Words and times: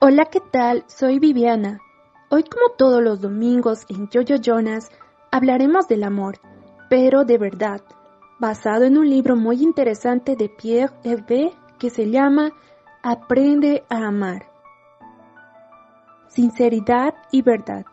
Hola, 0.00 0.26
¿qué 0.26 0.38
tal? 0.38 0.84
Soy 0.86 1.18
Viviana. 1.18 1.80
Hoy, 2.28 2.44
como 2.44 2.76
todos 2.76 3.02
los 3.02 3.20
domingos 3.20 3.84
en 3.88 4.06
Jojo 4.06 4.40
Jonas, 4.40 4.92
hablaremos 5.32 5.88
del 5.88 6.04
amor, 6.04 6.38
pero 6.88 7.24
de 7.24 7.36
verdad, 7.36 7.80
basado 8.38 8.84
en 8.84 8.96
un 8.96 9.10
libro 9.10 9.34
muy 9.34 9.60
interesante 9.60 10.36
de 10.36 10.48
Pierre 10.48 10.94
Hervé 11.02 11.52
que 11.80 11.90
se 11.90 12.08
llama 12.08 12.52
Aprende 13.02 13.82
a 13.88 14.06
amar. 14.06 14.46
Sinceridad 16.28 17.14
y 17.32 17.42
verdad. 17.42 17.84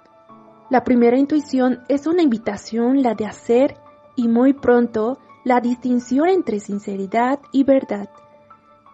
La 0.70 0.84
primera 0.84 1.18
intuición 1.18 1.80
es 1.88 2.06
una 2.06 2.22
invitación, 2.22 3.02
la 3.02 3.16
de 3.16 3.26
hacer, 3.26 3.78
y 4.16 4.28
muy 4.28 4.54
pronto 4.54 5.18
la 5.44 5.60
distinción 5.60 6.30
entre 6.30 6.60
sinceridad 6.60 7.40
y 7.52 7.64
verdad. 7.64 8.10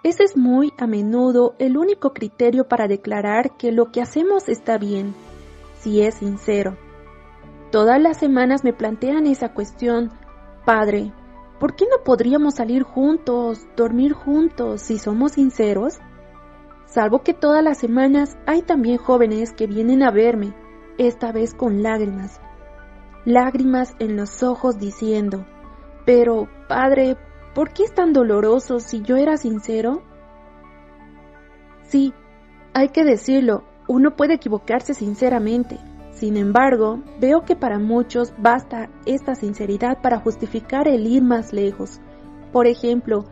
Ese 0.04 0.24
es 0.24 0.36
muy 0.36 0.74
a 0.80 0.88
menudo 0.88 1.54
el 1.60 1.78
único 1.78 2.12
criterio 2.12 2.68
para 2.68 2.88
declarar 2.88 3.56
que 3.58 3.72
lo 3.72 3.92
que 3.92 4.02
hacemos 4.02 4.50
está 4.50 4.80
bien, 4.80 5.14
si 5.80 6.02
es 6.02 6.16
sincero. 6.16 6.76
Todas 7.72 8.02
las 8.02 8.18
semanas 8.18 8.64
me 8.64 8.74
plantean 8.74 9.28
esa 9.28 9.54
cuestión, 9.54 10.12
Padre, 10.66 11.14
¿por 11.60 11.76
qué 11.76 11.86
no 11.86 12.04
podríamos 12.04 12.56
salir 12.56 12.82
juntos, 12.82 13.68
dormir 13.78 14.14
juntos, 14.14 14.82
si 14.82 14.98
somos 14.98 15.34
sinceros? 15.34 16.00
Salvo 16.86 17.22
que 17.22 17.34
todas 17.36 17.64
las 17.64 17.78
semanas 17.78 18.38
hay 18.48 18.64
también 18.64 18.98
jóvenes 18.98 19.54
que 19.54 19.68
vienen 19.68 20.02
a 20.02 20.10
verme, 20.10 20.56
esta 20.98 21.32
vez 21.32 21.54
con 21.54 21.84
lágrimas. 21.84 22.42
Lágrimas 23.24 23.96
en 24.00 24.18
los 24.18 24.42
ojos 24.42 24.80
diciendo, 24.80 25.46
pero, 26.06 26.50
Padre, 26.68 27.18
¿Por 27.54 27.74
qué 27.74 27.84
es 27.84 27.94
tan 27.94 28.14
doloroso 28.14 28.80
si 28.80 29.02
yo 29.02 29.18
era 29.18 29.36
sincero? 29.36 30.04
Sí, 31.84 32.14
hay 32.74 32.90
que 32.90 33.04
decirlo, 33.04 33.64
uno 33.90 34.16
puede 34.16 34.36
equivocarse 34.36 34.94
sinceramente. 34.94 35.78
Sin 36.12 36.38
embargo, 36.38 37.02
veo 37.20 37.42
que 37.42 37.58
para 37.58 37.78
muchos 37.78 38.34
basta 38.38 38.90
esta 39.06 39.36
sinceridad 39.36 40.02
para 40.02 40.20
justificar 40.20 40.88
el 40.88 41.06
ir 41.06 41.24
más 41.24 41.52
lejos. 41.52 42.00
Por 42.54 42.68
ejemplo, 42.68 43.26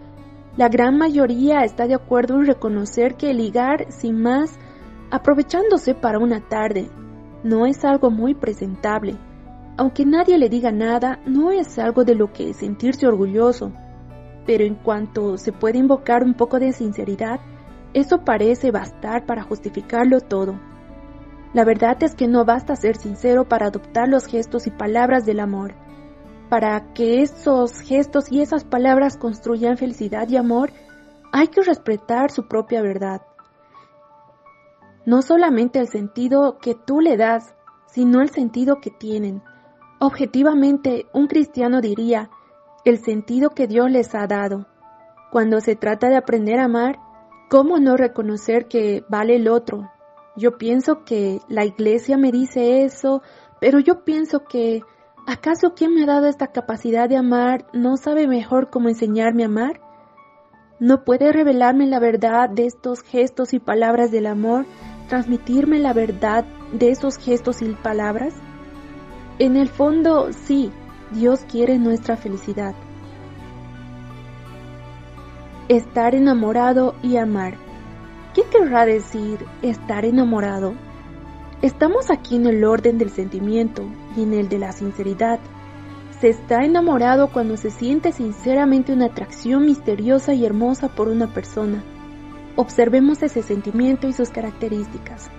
la 0.58 0.68
gran 0.68 0.98
mayoría 0.98 1.64
está 1.64 1.88
de 1.88 1.96
acuerdo 1.96 2.36
en 2.36 2.46
reconocer 2.46 3.16
que 3.16 3.34
ligar 3.34 3.90
sin 3.90 4.22
más, 4.22 4.60
aprovechándose 5.12 5.96
para 5.96 6.20
una 6.20 6.42
tarde, 6.42 6.90
no 7.42 7.66
es 7.66 7.86
algo 7.86 8.12
muy 8.12 8.34
presentable. 8.36 9.16
Aunque 9.78 10.06
nadie 10.06 10.38
le 10.38 10.50
diga 10.50 10.74
nada, 10.74 11.20
no 11.26 11.52
es 11.52 11.80
algo 11.80 12.04
de 12.04 12.16
lo 12.16 12.34
que 12.34 12.54
sentirse 12.54 13.08
orgulloso 13.08 13.72
pero 14.50 14.64
en 14.64 14.74
cuanto 14.74 15.38
se 15.38 15.52
puede 15.52 15.78
invocar 15.78 16.24
un 16.24 16.34
poco 16.34 16.58
de 16.58 16.74
sinceridad, 16.74 17.40
eso 17.94 18.26
parece 18.26 18.72
bastar 18.72 19.28
para 19.28 19.44
justificarlo 19.44 20.22
todo. 20.22 20.60
La 21.54 21.64
verdad 21.64 22.02
es 22.02 22.16
que 22.16 22.28
no 22.28 22.46
basta 22.46 22.76
ser 22.76 22.96
sincero 22.98 23.48
para 23.48 23.68
adoptar 23.68 24.08
los 24.08 24.26
gestos 24.26 24.66
y 24.66 24.72
palabras 24.72 25.24
del 25.28 25.40
amor. 25.40 25.76
Para 26.50 26.96
que 26.96 27.22
esos 27.22 27.80
gestos 27.82 28.32
y 28.32 28.42
esas 28.42 28.64
palabras 28.64 29.18
construyan 29.18 29.78
felicidad 29.78 30.28
y 30.28 30.38
amor, 30.38 30.72
hay 31.32 31.50
que 31.50 31.62
respetar 31.62 32.32
su 32.32 32.48
propia 32.48 32.82
verdad. 32.82 33.22
No 35.06 35.22
solamente 35.22 35.78
el 35.78 35.90
sentido 35.90 36.58
que 36.58 36.74
tú 36.74 37.02
le 37.02 37.18
das, 37.18 37.54
sino 37.86 38.20
el 38.20 38.32
sentido 38.32 38.82
que 38.82 38.90
tienen. 38.90 39.44
Objetivamente, 40.00 41.06
un 41.14 41.28
cristiano 41.28 41.82
diría, 41.82 42.32
el 42.90 43.00
sentido 43.04 43.52
que 43.52 43.68
Dios 43.68 43.90
les 43.90 44.14
ha 44.16 44.28
dado. 44.28 44.66
Cuando 45.32 45.62
se 45.62 45.76
trata 45.76 46.10
de 46.10 46.18
aprender 46.18 46.60
a 46.60 46.66
amar, 46.66 47.00
¿cómo 47.50 47.80
no 47.80 47.98
reconocer 47.98 48.68
que 48.68 49.04
vale 49.10 49.36
el 49.36 49.48
otro? 49.48 49.90
Yo 50.36 50.58
pienso 50.58 51.04
que 51.04 51.42
la 51.48 51.66
iglesia 51.66 52.18
me 52.18 52.32
dice 52.32 52.84
eso, 52.84 53.22
pero 53.60 53.80
yo 53.80 54.04
pienso 54.04 54.46
que 54.46 54.82
¿acaso 55.28 55.74
quien 55.76 55.94
me 55.94 56.04
ha 56.04 56.08
dado 56.08 56.28
esta 56.28 56.48
capacidad 56.48 57.08
de 57.08 57.18
amar 57.18 57.68
no 57.74 57.98
sabe 57.98 58.28
mejor 58.28 58.70
cómo 58.70 58.90
enseñarme 58.90 59.44
a 59.44 59.48
amar? 59.48 59.82
¿No 60.80 61.04
puede 61.04 61.34
revelarme 61.34 61.86
la 61.88 62.00
verdad 62.00 62.50
de 62.50 62.66
estos 62.66 63.02
gestos 63.02 63.54
y 63.54 63.60
palabras 63.60 64.12
del 64.12 64.28
amor, 64.28 64.66
transmitirme 65.10 65.78
la 65.78 65.94
verdad 65.94 66.46
de 66.72 66.92
esos 66.92 67.18
gestos 67.18 67.62
y 67.62 67.74
palabras? 67.74 68.34
En 69.40 69.58
el 69.58 69.68
fondo, 69.68 70.32
sí, 70.32 70.72
Dios 71.12 71.42
quiere 71.52 71.78
nuestra 71.78 72.16
felicidad. 72.16 72.76
Estar 75.70 76.16
enamorado 76.16 76.96
y 77.04 77.18
amar. 77.18 77.54
¿Qué 78.34 78.42
querrá 78.52 78.88
decir 78.88 79.38
estar 79.62 80.04
enamorado? 80.04 80.74
Estamos 81.62 82.10
aquí 82.10 82.38
en 82.38 82.48
el 82.48 82.64
orden 82.64 82.98
del 82.98 83.12
sentimiento 83.12 83.84
y 84.18 84.24
en 84.24 84.34
el 84.34 84.50
de 84.50 84.58
la 84.58 84.72
sinceridad. 84.72 85.40
Se 86.20 86.30
está 86.30 86.66
enamorado 86.66 87.28
cuando 87.28 87.56
se 87.56 87.70
siente 87.70 88.12
sinceramente 88.14 88.94
una 88.94 89.06
atracción 89.06 89.68
misteriosa 89.68 90.34
y 90.34 90.44
hermosa 90.44 90.88
por 90.88 91.08
una 91.08 91.28
persona. 91.28 91.84
Observemos 92.56 93.22
ese 93.22 93.44
sentimiento 93.44 94.08
y 94.08 94.14
sus 94.14 94.32
características. 94.32 95.30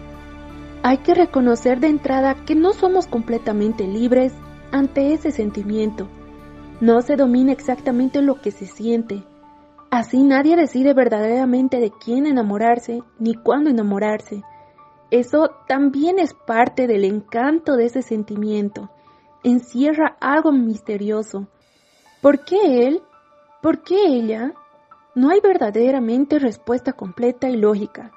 Hay 0.85 0.99
que 0.99 1.15
reconocer 1.15 1.81
de 1.81 1.89
entrada 1.89 2.37
que 2.47 2.55
no 2.55 2.73
somos 2.73 3.09
completamente 3.09 3.85
libres 3.89 4.33
ante 4.71 5.13
ese 5.13 5.33
sentimiento. 5.33 6.07
No 6.81 7.03
se 7.03 7.17
domina 7.17 7.51
exactamente 7.51 8.23
lo 8.23 8.41
que 8.41 8.53
se 8.53 8.67
siente. 8.67 9.25
Así 9.91 10.23
nadie 10.23 10.55
decide 10.57 10.95
verdaderamente 10.95 11.81
de 11.81 11.91
quién 11.91 12.27
enamorarse 12.27 13.03
ni 13.19 13.35
cuándo 13.35 13.71
enamorarse. 13.71 14.43
Eso 15.11 15.51
también 15.67 16.21
es 16.21 16.33
parte 16.33 16.87
del 16.87 17.05
encanto 17.05 17.75
de 17.75 17.87
ese 17.87 18.03
sentimiento. 18.03 18.89
Encierra 19.43 20.17
algo 20.21 20.53
misterioso. 20.53 21.49
¿Por 22.23 22.45
qué 22.45 22.87
él? 22.87 23.03
¿Por 23.61 23.83
qué 23.83 23.97
ella? 24.07 24.53
No 25.17 25.31
hay 25.31 25.41
verdaderamente 25.41 26.39
respuesta 26.39 26.93
completa 26.93 27.49
y 27.49 27.57
lógica. 27.57 28.13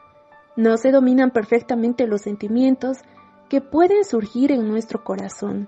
No 0.56 0.78
se 0.78 0.92
dominan 0.92 1.32
perfectamente 1.32 2.06
los 2.06 2.22
sentimientos 2.22 3.00
que 3.50 3.62
pueden 3.62 4.06
surgir 4.06 4.52
en 4.52 4.68
nuestro 4.68 5.04
corazón. 5.04 5.68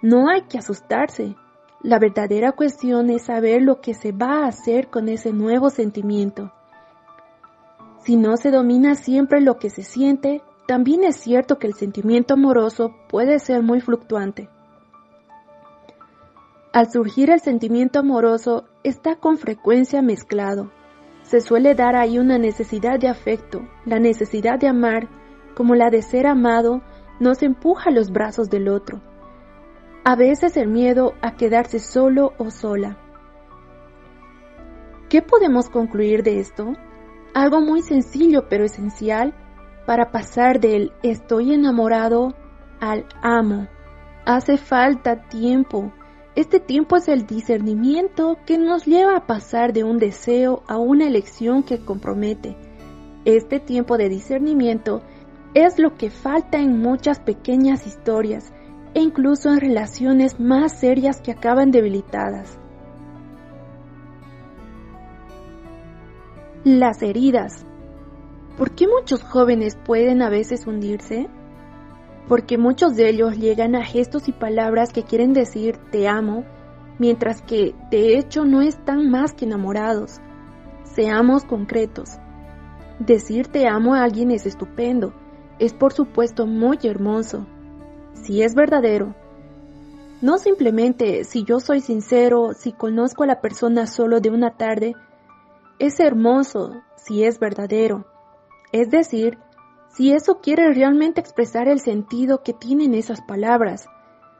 No 0.00 0.30
hay 0.30 0.42
que 0.42 0.56
asustarse. 0.56 1.36
La 1.82 2.00
verdadera 2.00 2.52
cuestión 2.52 3.08
es 3.08 3.26
saber 3.26 3.62
lo 3.62 3.80
que 3.80 3.94
se 3.94 4.10
va 4.10 4.42
a 4.42 4.48
hacer 4.48 4.88
con 4.88 5.08
ese 5.08 5.32
nuevo 5.32 5.70
sentimiento. 5.70 6.52
Si 8.00 8.16
no 8.16 8.36
se 8.36 8.50
domina 8.50 8.96
siempre 8.96 9.40
lo 9.40 9.58
que 9.58 9.70
se 9.70 9.84
siente, 9.84 10.42
también 10.66 11.04
es 11.04 11.16
cierto 11.16 11.60
que 11.60 11.68
el 11.68 11.74
sentimiento 11.74 12.34
amoroso 12.34 12.96
puede 13.08 13.38
ser 13.38 13.62
muy 13.62 13.80
fluctuante. 13.80 14.48
Al 16.72 16.90
surgir 16.90 17.30
el 17.30 17.40
sentimiento 17.40 18.00
amoroso 18.00 18.64
está 18.82 19.14
con 19.14 19.38
frecuencia 19.38 20.02
mezclado. 20.02 20.72
Se 21.22 21.40
suele 21.40 21.76
dar 21.76 21.94
ahí 21.94 22.18
una 22.18 22.38
necesidad 22.38 22.98
de 22.98 23.06
afecto, 23.06 23.60
la 23.84 24.00
necesidad 24.00 24.58
de 24.58 24.66
amar, 24.66 25.08
como 25.54 25.76
la 25.76 25.90
de 25.90 26.02
ser 26.02 26.26
amado, 26.26 26.82
nos 27.20 27.42
empuja 27.42 27.90
a 27.90 27.92
los 27.92 28.10
brazos 28.10 28.50
del 28.50 28.68
otro 28.68 29.00
a 30.08 30.16
veces 30.16 30.56
el 30.56 30.68
miedo 30.68 31.12
a 31.20 31.36
quedarse 31.36 31.78
solo 31.78 32.32
o 32.38 32.50
sola. 32.50 32.96
¿Qué 35.10 35.20
podemos 35.20 35.68
concluir 35.68 36.22
de 36.22 36.40
esto? 36.40 36.72
Algo 37.34 37.60
muy 37.60 37.82
sencillo 37.82 38.48
pero 38.48 38.64
esencial 38.64 39.34
para 39.84 40.10
pasar 40.10 40.60
del 40.60 40.92
estoy 41.02 41.52
enamorado 41.52 42.32
al 42.80 43.04
amo. 43.20 43.68
Hace 44.24 44.56
falta 44.56 45.28
tiempo. 45.28 45.92
Este 46.36 46.58
tiempo 46.58 46.96
es 46.96 47.08
el 47.08 47.26
discernimiento 47.26 48.38
que 48.46 48.56
nos 48.56 48.86
lleva 48.86 49.14
a 49.14 49.26
pasar 49.26 49.74
de 49.74 49.84
un 49.84 49.98
deseo 49.98 50.62
a 50.68 50.78
una 50.78 51.06
elección 51.06 51.62
que 51.62 51.84
compromete. 51.84 52.56
Este 53.26 53.60
tiempo 53.60 53.98
de 53.98 54.08
discernimiento 54.08 55.02
es 55.52 55.78
lo 55.78 55.96
que 55.96 56.08
falta 56.08 56.56
en 56.56 56.78
muchas 56.78 57.20
pequeñas 57.20 57.86
historias 57.86 58.54
e 58.98 59.00
incluso 59.00 59.52
en 59.52 59.60
relaciones 59.60 60.40
más 60.40 60.80
serias 60.80 61.20
que 61.20 61.30
acaban 61.30 61.70
debilitadas. 61.70 62.58
Las 66.64 67.00
heridas. 67.00 67.64
¿Por 68.56 68.72
qué 68.72 68.88
muchos 68.88 69.22
jóvenes 69.22 69.78
pueden 69.86 70.20
a 70.20 70.28
veces 70.28 70.66
hundirse? 70.66 71.28
Porque 72.26 72.58
muchos 72.58 72.96
de 72.96 73.08
ellos 73.08 73.38
llegan 73.38 73.76
a 73.76 73.84
gestos 73.84 74.28
y 74.28 74.32
palabras 74.32 74.92
que 74.92 75.04
quieren 75.04 75.32
decir 75.32 75.78
te 75.92 76.08
amo, 76.08 76.44
mientras 76.98 77.40
que 77.40 77.76
de 77.92 78.18
hecho 78.18 78.44
no 78.44 78.62
están 78.62 79.12
más 79.12 79.32
que 79.32 79.44
enamorados. 79.44 80.16
Seamos 80.82 81.44
concretos. 81.44 82.18
Decir 82.98 83.46
te 83.46 83.68
amo 83.68 83.94
a 83.94 84.02
alguien 84.02 84.32
es 84.32 84.44
estupendo, 84.44 85.14
es 85.60 85.72
por 85.72 85.92
supuesto 85.92 86.48
muy 86.48 86.78
hermoso, 86.82 87.46
si 88.14 88.42
es 88.42 88.54
verdadero. 88.54 89.14
No 90.20 90.38
simplemente 90.38 91.24
si 91.24 91.44
yo 91.44 91.60
soy 91.60 91.80
sincero, 91.80 92.52
si 92.54 92.72
conozco 92.72 93.22
a 93.22 93.26
la 93.26 93.40
persona 93.40 93.86
solo 93.86 94.20
de 94.20 94.30
una 94.30 94.56
tarde, 94.56 94.94
es 95.78 96.00
hermoso 96.00 96.72
si 96.96 97.24
es 97.24 97.38
verdadero. 97.38 98.04
Es 98.72 98.90
decir, 98.90 99.38
si 99.88 100.12
eso 100.12 100.40
quiere 100.40 100.72
realmente 100.72 101.20
expresar 101.20 101.68
el 101.68 101.80
sentido 101.80 102.42
que 102.42 102.52
tienen 102.52 102.94
esas 102.94 103.20
palabras, 103.22 103.86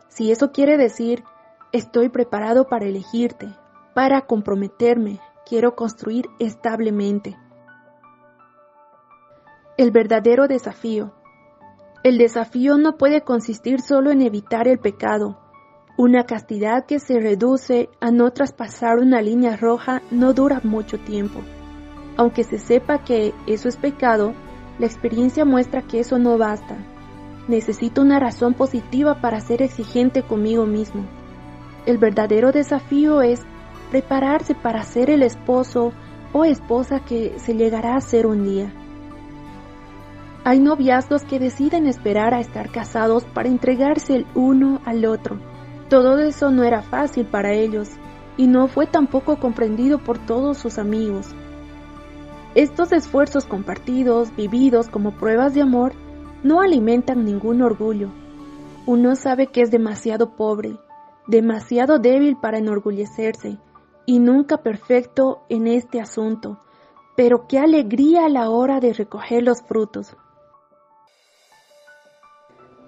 si 0.08 0.32
eso 0.32 0.52
quiere 0.52 0.76
decir, 0.76 1.24
estoy 1.72 2.08
preparado 2.08 2.68
para 2.68 2.86
elegirte, 2.86 3.48
para 3.94 4.22
comprometerme, 4.22 5.20
quiero 5.46 5.74
construir 5.74 6.26
establemente. 6.38 7.36
El 9.76 9.90
verdadero 9.90 10.48
desafío. 10.48 11.12
El 12.04 12.16
desafío 12.16 12.78
no 12.78 12.96
puede 12.96 13.22
consistir 13.22 13.80
solo 13.80 14.12
en 14.12 14.22
evitar 14.22 14.68
el 14.68 14.78
pecado. 14.78 15.36
Una 15.96 16.24
castidad 16.24 16.86
que 16.86 17.00
se 17.00 17.18
reduce 17.18 17.90
a 18.00 18.12
no 18.12 18.30
traspasar 18.30 18.98
una 19.00 19.20
línea 19.20 19.56
roja 19.56 20.00
no 20.12 20.32
dura 20.32 20.60
mucho 20.62 20.98
tiempo. 20.98 21.40
Aunque 22.16 22.44
se 22.44 22.58
sepa 22.58 23.02
que 23.02 23.34
eso 23.48 23.68
es 23.68 23.76
pecado, 23.76 24.32
la 24.78 24.86
experiencia 24.86 25.44
muestra 25.44 25.82
que 25.82 25.98
eso 25.98 26.20
no 26.20 26.38
basta. 26.38 26.76
Necesito 27.48 28.00
una 28.00 28.20
razón 28.20 28.54
positiva 28.54 29.20
para 29.20 29.40
ser 29.40 29.60
exigente 29.60 30.22
conmigo 30.22 30.66
mismo. 30.66 31.04
El 31.84 31.98
verdadero 31.98 32.52
desafío 32.52 33.22
es 33.22 33.42
prepararse 33.90 34.54
para 34.54 34.84
ser 34.84 35.10
el 35.10 35.24
esposo 35.24 35.92
o 36.32 36.44
esposa 36.44 37.00
que 37.00 37.40
se 37.40 37.54
llegará 37.54 37.96
a 37.96 38.00
ser 38.00 38.28
un 38.28 38.44
día. 38.44 38.72
Hay 40.44 40.60
noviazgos 40.60 41.24
que 41.24 41.38
deciden 41.38 41.86
esperar 41.86 42.32
a 42.32 42.40
estar 42.40 42.70
casados 42.70 43.24
para 43.24 43.48
entregarse 43.48 44.14
el 44.14 44.26
uno 44.34 44.80
al 44.84 45.04
otro. 45.04 45.38
Todo 45.88 46.18
eso 46.18 46.50
no 46.50 46.62
era 46.64 46.82
fácil 46.82 47.26
para 47.26 47.52
ellos 47.52 47.90
y 48.36 48.46
no 48.46 48.68
fue 48.68 48.86
tampoco 48.86 49.38
comprendido 49.38 49.98
por 49.98 50.18
todos 50.18 50.58
sus 50.58 50.78
amigos. 50.78 51.34
Estos 52.54 52.92
esfuerzos 52.92 53.44
compartidos, 53.44 54.34
vividos 54.34 54.88
como 54.88 55.12
pruebas 55.12 55.54
de 55.54 55.62
amor, 55.62 55.92
no 56.42 56.60
alimentan 56.60 57.24
ningún 57.24 57.62
orgullo. 57.62 58.10
Uno 58.86 59.16
sabe 59.16 59.48
que 59.48 59.60
es 59.60 59.70
demasiado 59.70 60.36
pobre, 60.36 60.78
demasiado 61.26 61.98
débil 61.98 62.36
para 62.36 62.58
enorgullecerse 62.58 63.58
y 64.06 64.18
nunca 64.18 64.58
perfecto 64.58 65.42
en 65.50 65.66
este 65.66 66.00
asunto, 66.00 66.58
pero 67.16 67.46
qué 67.46 67.58
alegría 67.58 68.24
a 68.24 68.30
la 68.30 68.48
hora 68.48 68.80
de 68.80 68.94
recoger 68.94 69.42
los 69.42 69.62
frutos. 69.62 70.16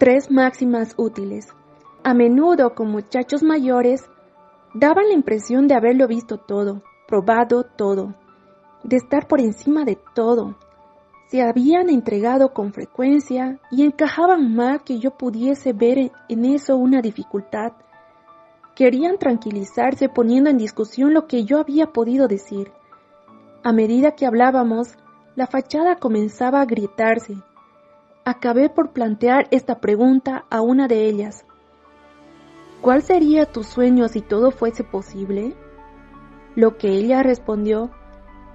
Tres 0.01 0.31
máximas 0.31 0.95
útiles. 0.97 1.49
A 2.03 2.15
menudo 2.15 2.75
con 2.75 2.91
muchachos 2.91 3.43
mayores 3.43 4.09
daban 4.73 5.09
la 5.09 5.13
impresión 5.13 5.69
de 5.69 5.75
haberlo 5.75 6.09
visto 6.09 6.39
todo, 6.39 6.81
probado 7.07 7.65
todo, 7.65 8.15
de 8.83 8.97
estar 8.97 9.29
por 9.29 9.43
encima 9.43 9.85
de 9.85 9.99
todo. 10.15 10.57
Se 11.29 11.43
habían 11.43 11.91
entregado 11.91 12.55
con 12.55 12.73
frecuencia 12.73 13.61
y 13.71 13.83
encajaban 13.83 14.55
mal 14.57 14.85
que 14.85 14.99
yo 14.99 15.11
pudiese 15.19 15.75
ver 15.75 16.11
en 16.31 16.45
eso 16.47 16.79
una 16.79 17.03
dificultad. 17.03 17.73
Querían 18.75 19.19
tranquilizarse 19.19 20.09
poniendo 20.09 20.49
en 20.49 20.57
discusión 20.57 21.13
lo 21.13 21.27
que 21.27 21.45
yo 21.45 21.59
había 21.59 21.89
podido 21.89 22.27
decir. 22.27 22.73
A 23.63 23.75
medida 23.75 24.13
que 24.13 24.25
hablábamos, 24.25 24.97
la 25.37 25.47
fachada 25.47 25.97
comenzaba 25.97 26.63
a 26.63 26.65
grietarse. 26.65 27.37
Acabé 28.31 28.69
por 28.69 28.93
plantear 28.93 29.49
esta 29.51 29.81
pregunta 29.81 30.45
a 30.51 30.61
una 30.61 30.87
de 30.87 31.09
ellas. 31.09 31.45
¿Cuál 32.81 33.03
sería 33.03 33.45
tu 33.45 33.65
sueño 33.65 34.07
si 34.07 34.21
todo 34.21 34.53
fuese 34.53 34.85
posible? 34.85 35.57
Lo 36.55 36.79
que 36.79 36.91
ella 36.91 37.25
respondió, 37.25 37.91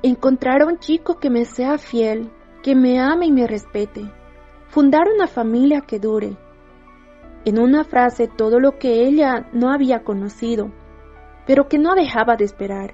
encontrar 0.02 0.62
a 0.62 0.68
un 0.68 0.80
chico 0.80 1.20
que 1.20 1.30
me 1.30 1.44
sea 1.44 1.78
fiel, 1.78 2.32
que 2.64 2.74
me 2.74 3.02
ame 3.02 3.26
y 3.26 3.34
me 3.34 3.48
respete, 3.48 4.10
fundar 4.68 5.10
una 5.14 5.28
familia 5.28 5.82
que 5.82 6.00
dure, 6.00 6.38
en 7.44 7.60
una 7.60 7.84
frase 7.84 8.30
todo 8.30 8.62
lo 8.62 8.80
que 8.80 9.06
ella 9.06 9.50
no 9.52 9.74
había 9.74 10.06
conocido, 10.06 10.72
pero 11.46 11.68
que 11.68 11.80
no 11.80 11.96
dejaba 11.96 12.38
de 12.38 12.46
esperar. 12.46 12.94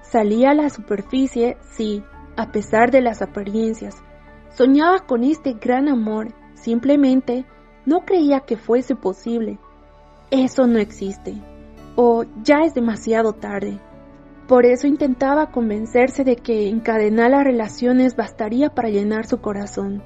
Salía 0.00 0.52
a 0.52 0.54
la 0.54 0.70
superficie, 0.70 1.58
sí, 1.60 2.02
a 2.34 2.50
pesar 2.50 2.90
de 2.90 3.02
las 3.02 3.20
apariencias. 3.20 4.02
Soñaba 4.50 5.00
con 5.06 5.24
este 5.24 5.54
gran 5.54 5.88
amor, 5.88 6.28
simplemente 6.54 7.44
no 7.86 8.04
creía 8.04 8.40
que 8.40 8.56
fuese 8.56 8.94
posible. 8.94 9.58
Eso 10.30 10.66
no 10.66 10.78
existe, 10.78 11.34
o 11.96 12.24
ya 12.42 12.64
es 12.64 12.74
demasiado 12.74 13.32
tarde. 13.32 13.80
Por 14.46 14.66
eso 14.66 14.86
intentaba 14.86 15.50
convencerse 15.50 16.24
de 16.24 16.36
que 16.36 16.68
encadenar 16.68 17.30
las 17.30 17.44
relaciones 17.44 18.16
bastaría 18.16 18.70
para 18.70 18.88
llenar 18.88 19.26
su 19.26 19.40
corazón, 19.40 20.02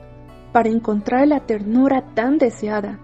para 0.53 0.69
encontrar 0.69 1.27
la 1.29 1.41
ternura 1.41 2.15
tan 2.15 2.39
deseada 2.39 2.99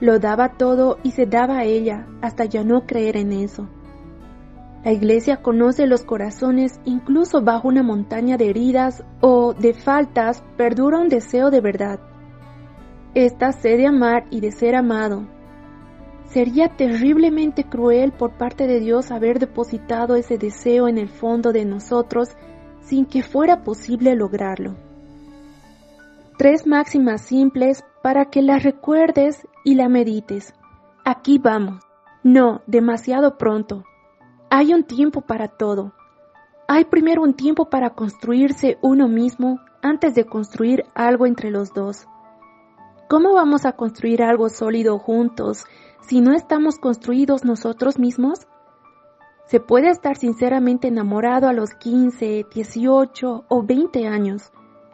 lo 0.00 0.18
daba 0.18 0.50
todo 0.50 0.98
y 1.02 1.12
se 1.12 1.26
daba 1.26 1.58
a 1.58 1.64
ella 1.64 2.06
hasta 2.20 2.44
ya 2.44 2.64
no 2.64 2.86
creer 2.86 3.16
en 3.16 3.32
eso. 3.32 3.68
La 4.84 4.92
iglesia 4.92 5.38
conoce 5.38 5.86
los 5.86 6.04
corazones 6.04 6.78
incluso 6.84 7.40
bajo 7.40 7.68
una 7.68 7.82
montaña 7.82 8.36
de 8.36 8.50
heridas 8.50 9.02
o 9.22 9.54
de 9.54 9.72
faltas 9.72 10.44
perdura 10.58 10.98
un 10.98 11.08
deseo 11.08 11.50
de 11.50 11.62
verdad. 11.62 12.00
Esta 13.14 13.52
sed 13.52 13.78
de 13.78 13.86
amar 13.86 14.26
y 14.30 14.40
de 14.40 14.52
ser 14.52 14.74
amado. 14.74 15.26
Sería 16.26 16.68
terriblemente 16.68 17.64
cruel 17.64 18.12
por 18.12 18.36
parte 18.36 18.66
de 18.66 18.78
Dios 18.78 19.10
haber 19.10 19.38
depositado 19.38 20.16
ese 20.16 20.36
deseo 20.36 20.86
en 20.86 20.98
el 20.98 21.08
fondo 21.08 21.52
de 21.52 21.64
nosotros 21.64 22.36
sin 22.80 23.06
que 23.06 23.22
fuera 23.22 23.62
posible 23.62 24.14
lograrlo. 24.14 24.74
Tres 26.36 26.66
máximas 26.66 27.22
simples 27.22 27.84
para 28.02 28.26
que 28.26 28.42
las 28.42 28.62
recuerdes 28.62 29.46
y 29.64 29.76
la 29.76 29.88
medites. 29.88 30.52
Aquí 31.06 31.38
vamos. 31.38 31.82
No, 32.22 32.60
demasiado 32.66 33.38
pronto. 33.38 33.84
Hay 34.56 34.72
un 34.72 34.84
tiempo 34.84 35.22
para 35.22 35.48
todo. 35.48 35.94
Hay 36.68 36.84
primero 36.84 37.22
un 37.22 37.34
tiempo 37.34 37.68
para 37.70 37.90
construirse 37.90 38.78
uno 38.82 39.08
mismo 39.08 39.58
antes 39.82 40.14
de 40.14 40.26
construir 40.26 40.84
algo 40.94 41.26
entre 41.26 41.50
los 41.50 41.74
dos. 41.74 42.06
¿Cómo 43.08 43.34
vamos 43.34 43.66
a 43.66 43.72
construir 43.72 44.22
algo 44.22 44.48
sólido 44.48 44.96
juntos 45.00 45.64
si 46.02 46.20
no 46.20 46.32
estamos 46.32 46.78
construidos 46.78 47.44
nosotros 47.44 47.98
mismos? 47.98 48.46
Se 49.46 49.58
puede 49.58 49.88
estar 49.88 50.16
sinceramente 50.16 50.86
enamorado 50.86 51.48
a 51.48 51.52
los 51.52 51.74
15, 51.74 52.46
18 52.54 53.46
o 53.48 53.62
20 53.64 54.06
años. 54.06 54.52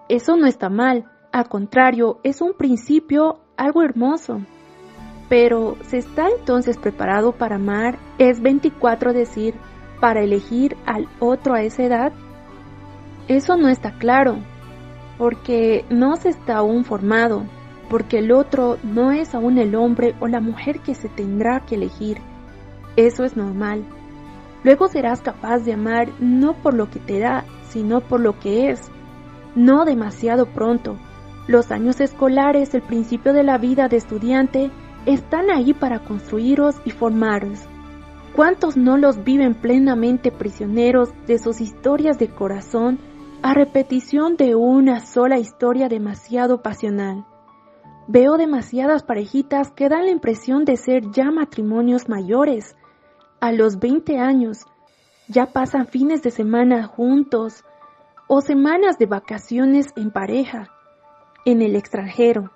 Eso 0.08 0.38
no 0.38 0.46
está 0.46 0.70
mal, 0.70 1.04
al 1.32 1.50
contrario, 1.50 2.18
es 2.22 2.40
un 2.40 2.54
principio 2.54 3.40
algo 3.58 3.82
hermoso. 3.82 4.40
Pero, 5.30 5.76
¿se 5.82 5.96
está 5.96 6.28
entonces 6.28 6.76
preparado 6.76 7.30
para 7.32 7.54
amar? 7.54 7.98
¿Es 8.18 8.42
24 8.42 9.12
decir, 9.12 9.54
para 10.00 10.22
elegir 10.22 10.76
al 10.86 11.08
otro 11.20 11.54
a 11.54 11.62
esa 11.62 11.84
edad? 11.84 12.12
Eso 13.28 13.56
no 13.56 13.68
está 13.68 13.92
claro, 13.92 14.38
porque 15.16 15.84
no 15.88 16.16
se 16.16 16.30
está 16.30 16.56
aún 16.56 16.84
formado, 16.84 17.44
porque 17.88 18.18
el 18.18 18.32
otro 18.32 18.78
no 18.82 19.12
es 19.12 19.32
aún 19.32 19.58
el 19.58 19.76
hombre 19.76 20.16
o 20.18 20.26
la 20.26 20.40
mujer 20.40 20.80
que 20.80 20.96
se 20.96 21.08
tendrá 21.08 21.60
que 21.60 21.76
elegir. 21.76 22.18
Eso 22.96 23.22
es 23.22 23.36
normal. 23.36 23.84
Luego 24.64 24.88
serás 24.88 25.22
capaz 25.22 25.58
de 25.58 25.74
amar 25.74 26.08
no 26.18 26.54
por 26.54 26.74
lo 26.74 26.90
que 26.90 26.98
te 26.98 27.20
da, 27.20 27.44
sino 27.68 28.00
por 28.00 28.18
lo 28.18 28.36
que 28.40 28.70
es. 28.70 28.90
No 29.54 29.84
demasiado 29.84 30.46
pronto, 30.46 30.98
los 31.46 31.70
años 31.70 32.00
escolares, 32.00 32.74
el 32.74 32.82
principio 32.82 33.32
de 33.32 33.44
la 33.44 33.58
vida 33.58 33.86
de 33.86 33.96
estudiante, 33.96 34.72
están 35.06 35.50
ahí 35.50 35.72
para 35.74 36.00
construiros 36.00 36.76
y 36.84 36.90
formaros. 36.90 37.60
¿Cuántos 38.34 38.76
no 38.76 38.96
los 38.96 39.24
viven 39.24 39.54
plenamente 39.54 40.30
prisioneros 40.30 41.10
de 41.26 41.38
sus 41.38 41.60
historias 41.60 42.18
de 42.18 42.28
corazón 42.28 42.98
a 43.42 43.54
repetición 43.54 44.36
de 44.36 44.54
una 44.54 45.00
sola 45.00 45.38
historia 45.38 45.88
demasiado 45.88 46.62
pasional? 46.62 47.26
Veo 48.06 48.36
demasiadas 48.36 49.02
parejitas 49.02 49.70
que 49.72 49.88
dan 49.88 50.06
la 50.06 50.10
impresión 50.10 50.64
de 50.64 50.76
ser 50.76 51.10
ya 51.12 51.30
matrimonios 51.30 52.08
mayores. 52.08 52.76
A 53.40 53.52
los 53.52 53.78
20 53.78 54.18
años 54.18 54.66
ya 55.28 55.46
pasan 55.46 55.86
fines 55.86 56.22
de 56.22 56.30
semana 56.30 56.86
juntos 56.86 57.64
o 58.26 58.40
semanas 58.40 58.98
de 58.98 59.06
vacaciones 59.06 59.92
en 59.96 60.10
pareja 60.10 60.68
en 61.44 61.62
el 61.62 61.76
extranjero. 61.76 62.50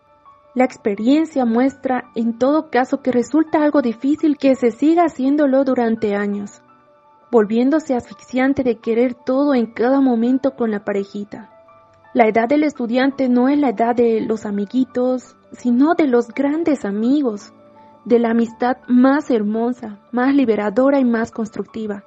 La 0.54 0.64
experiencia 0.64 1.44
muestra 1.44 2.10
en 2.14 2.38
todo 2.38 2.70
caso 2.70 3.02
que 3.02 3.10
resulta 3.10 3.64
algo 3.64 3.82
difícil 3.82 4.36
que 4.38 4.54
se 4.54 4.70
siga 4.70 5.04
haciéndolo 5.04 5.64
durante 5.64 6.14
años, 6.14 6.62
volviéndose 7.32 7.96
asfixiante 7.96 8.62
de 8.62 8.76
querer 8.76 9.14
todo 9.14 9.54
en 9.54 9.66
cada 9.66 10.00
momento 10.00 10.54
con 10.54 10.70
la 10.70 10.84
parejita. 10.84 11.50
La 12.12 12.28
edad 12.28 12.48
del 12.48 12.62
estudiante 12.62 13.28
no 13.28 13.48
es 13.48 13.58
la 13.58 13.70
edad 13.70 13.96
de 13.96 14.20
los 14.20 14.46
amiguitos, 14.46 15.36
sino 15.50 15.94
de 15.94 16.06
los 16.06 16.28
grandes 16.28 16.84
amigos, 16.84 17.52
de 18.04 18.20
la 18.20 18.30
amistad 18.30 18.76
más 18.86 19.32
hermosa, 19.32 19.98
más 20.12 20.36
liberadora 20.36 21.00
y 21.00 21.04
más 21.04 21.32
constructiva. 21.32 22.04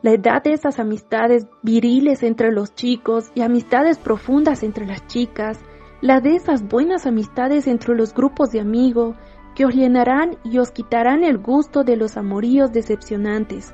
La 0.00 0.12
edad 0.12 0.42
de 0.42 0.54
esas 0.54 0.78
amistades 0.78 1.46
viriles 1.62 2.22
entre 2.22 2.50
los 2.50 2.74
chicos 2.74 3.30
y 3.34 3.42
amistades 3.42 3.98
profundas 3.98 4.62
entre 4.62 4.86
las 4.86 5.06
chicas, 5.06 5.60
la 6.02 6.20
de 6.20 6.34
esas 6.34 6.66
buenas 6.66 7.06
amistades 7.06 7.68
entre 7.68 7.94
los 7.94 8.12
grupos 8.12 8.50
de 8.50 8.60
amigos 8.60 9.16
que 9.54 9.64
os 9.64 9.72
llenarán 9.72 10.36
y 10.42 10.58
os 10.58 10.72
quitarán 10.72 11.22
el 11.22 11.38
gusto 11.38 11.84
de 11.84 11.96
los 11.96 12.16
amoríos 12.16 12.72
decepcionantes. 12.72 13.72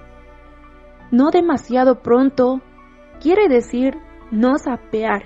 No 1.10 1.30
demasiado 1.30 2.02
pronto 2.02 2.60
quiere 3.18 3.48
decir 3.48 3.96
no 4.30 4.58
sapear. 4.58 5.22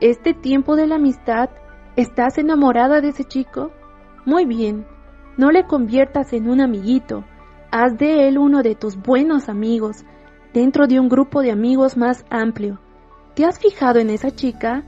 Este 0.00 0.34
tiempo 0.34 0.74
de 0.74 0.88
la 0.88 0.96
amistad, 0.96 1.50
¿estás 1.94 2.36
enamorada 2.38 3.00
de 3.00 3.10
ese 3.10 3.22
chico? 3.22 3.70
Muy 4.26 4.44
bien, 4.44 4.86
no 5.36 5.52
le 5.52 5.66
conviertas 5.66 6.32
en 6.32 6.50
un 6.50 6.60
amiguito, 6.60 7.24
haz 7.70 7.96
de 7.96 8.26
él 8.26 8.38
uno 8.38 8.62
de 8.62 8.74
tus 8.74 8.96
buenos 8.96 9.48
amigos, 9.48 10.04
dentro 10.52 10.88
de 10.88 10.98
un 10.98 11.08
grupo 11.08 11.42
de 11.42 11.52
amigos 11.52 11.96
más 11.96 12.24
amplio. 12.28 12.80
¿Te 13.34 13.44
has 13.44 13.60
fijado 13.60 14.00
en 14.00 14.10
esa 14.10 14.32
chica? 14.32 14.84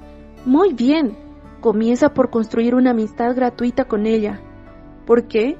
Muy 0.47 0.73
bien, 0.73 1.19
comienza 1.61 2.15
por 2.15 2.31
construir 2.31 2.75
una 2.75 2.93
amistad 2.93 3.37
gratuita 3.37 3.85
con 3.85 4.07
ella. 4.07 4.41
¿Por 5.07 5.29
qué? 5.29 5.59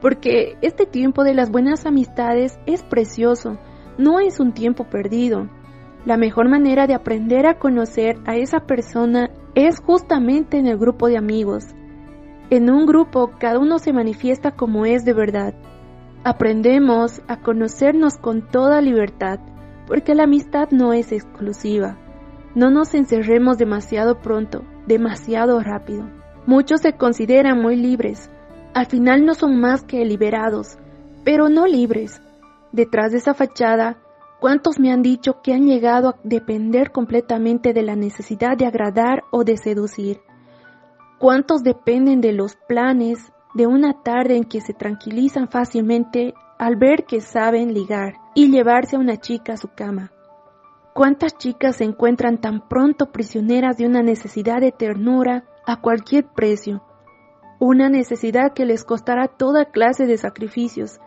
Porque 0.00 0.56
este 0.62 0.86
tiempo 0.86 1.24
de 1.24 1.34
las 1.34 1.50
buenas 1.50 1.84
amistades 1.84 2.58
es 2.64 2.82
precioso, 2.82 3.58
no 3.98 4.20
es 4.20 4.40
un 4.40 4.52
tiempo 4.52 4.84
perdido. 4.84 5.50
La 6.06 6.16
mejor 6.16 6.48
manera 6.48 6.86
de 6.86 6.94
aprender 6.94 7.46
a 7.46 7.58
conocer 7.58 8.16
a 8.24 8.36
esa 8.36 8.60
persona 8.60 9.30
es 9.54 9.78
justamente 9.80 10.58
en 10.58 10.66
el 10.66 10.78
grupo 10.78 11.08
de 11.08 11.18
amigos. 11.18 11.64
En 12.48 12.70
un 12.70 12.86
grupo 12.86 13.30
cada 13.38 13.58
uno 13.58 13.78
se 13.78 13.92
manifiesta 13.92 14.52
como 14.52 14.86
es 14.86 15.04
de 15.04 15.12
verdad. 15.12 15.54
Aprendemos 16.24 17.20
a 17.28 17.40
conocernos 17.40 18.16
con 18.16 18.48
toda 18.48 18.80
libertad, 18.80 19.38
porque 19.86 20.14
la 20.14 20.24
amistad 20.24 20.70
no 20.70 20.94
es 20.94 21.12
exclusiva. 21.12 21.98
No 22.54 22.70
nos 22.70 22.94
encerremos 22.94 23.58
demasiado 23.58 24.20
pronto, 24.20 24.62
demasiado 24.86 25.58
rápido. 25.60 26.08
Muchos 26.46 26.82
se 26.82 26.92
consideran 26.92 27.60
muy 27.60 27.74
libres. 27.74 28.30
Al 28.74 28.86
final 28.86 29.24
no 29.24 29.34
son 29.34 29.58
más 29.58 29.82
que 29.82 30.04
liberados, 30.04 30.78
pero 31.24 31.48
no 31.48 31.66
libres. 31.66 32.20
Detrás 32.70 33.10
de 33.10 33.18
esa 33.18 33.34
fachada, 33.34 33.98
¿cuántos 34.40 34.78
me 34.78 34.92
han 34.92 35.02
dicho 35.02 35.40
que 35.42 35.52
han 35.52 35.66
llegado 35.66 36.10
a 36.10 36.16
depender 36.22 36.92
completamente 36.92 37.72
de 37.72 37.82
la 37.82 37.96
necesidad 37.96 38.56
de 38.56 38.66
agradar 38.66 39.24
o 39.32 39.42
de 39.42 39.56
seducir? 39.56 40.20
¿Cuántos 41.18 41.64
dependen 41.64 42.20
de 42.20 42.32
los 42.32 42.54
planes 42.68 43.32
de 43.54 43.66
una 43.66 44.02
tarde 44.02 44.36
en 44.36 44.44
que 44.44 44.60
se 44.60 44.74
tranquilizan 44.74 45.48
fácilmente 45.48 46.34
al 46.58 46.76
ver 46.76 47.04
que 47.04 47.20
saben 47.20 47.74
ligar 47.74 48.14
y 48.34 48.50
llevarse 48.50 48.94
a 48.94 49.00
una 49.00 49.16
chica 49.16 49.54
a 49.54 49.56
su 49.56 49.68
cama? 49.74 50.12
¿Cuántas 50.94 51.36
chicas 51.36 51.74
se 51.74 51.84
encuentran 51.84 52.40
tan 52.40 52.68
pronto 52.68 53.10
prisioneras 53.10 53.76
de 53.76 53.84
una 53.84 54.00
necesidad 54.04 54.60
de 54.60 54.70
ternura 54.70 55.42
a 55.66 55.80
cualquier 55.80 56.24
precio? 56.24 56.84
Una 57.58 57.88
necesidad 57.88 58.52
que 58.52 58.64
les 58.64 58.84
costará 58.84 59.26
toda 59.26 59.64
clase 59.64 60.06
de 60.06 60.16
sacrificios, 60.18 61.00